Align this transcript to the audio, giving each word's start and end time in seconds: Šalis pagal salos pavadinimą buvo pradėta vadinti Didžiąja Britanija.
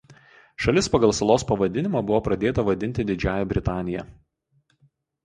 Šalis 0.63 0.87
pagal 0.93 1.11
salos 1.17 1.43
pavadinimą 1.51 2.01
buvo 2.07 2.21
pradėta 2.29 2.65
vadinti 2.71 3.05
Didžiąja 3.11 3.47
Britanija. 3.53 4.07